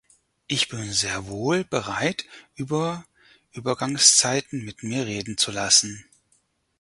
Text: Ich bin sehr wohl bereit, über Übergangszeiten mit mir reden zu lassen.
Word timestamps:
Ich 0.47 0.67
bin 0.67 0.91
sehr 0.91 1.27
wohl 1.27 1.63
bereit, 1.63 2.25
über 2.55 3.05
Übergangszeiten 3.51 4.65
mit 4.65 4.81
mir 4.81 5.05
reden 5.05 5.37
zu 5.37 5.51
lassen. 5.51 6.03